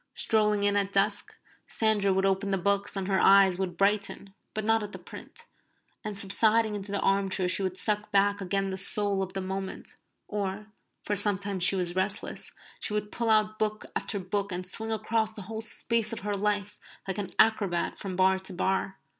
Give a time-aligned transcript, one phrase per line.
[0.15, 4.65] Strolling in at dusk, Sandra would open the books and her eyes would brighten (but
[4.65, 5.45] not at the print),
[6.03, 9.41] and subsiding into the arm chair she would suck back again the soul of the
[9.41, 9.95] moment;
[10.27, 10.65] or,
[11.03, 12.51] for sometimes she was restless,
[12.89, 16.79] would pull out book after book and swing across the whole space of her life
[17.07, 18.97] like an acrobat from bar to bar.